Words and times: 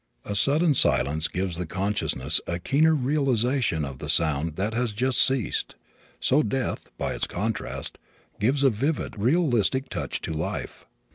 As 0.25 0.39
sudden 0.39 0.73
silence 0.73 1.27
gives 1.27 1.57
the 1.57 1.67
consciousness 1.67 2.41
a 2.47 2.57
keener 2.57 2.95
realization 2.95 3.85
of 3.85 3.99
the 3.99 4.09
sound 4.09 4.55
that 4.55 4.73
has 4.73 4.93
just 4.93 5.21
ceased, 5.21 5.75
so 6.19 6.41
death, 6.41 6.89
by 6.97 7.13
its 7.13 7.27
contrast, 7.27 7.99
gives 8.39 8.63
a 8.63 8.71
vivid, 8.71 9.15
realistic 9.19 9.89
touch 9.89 10.19
to 10.21 10.33
life. 10.33 10.87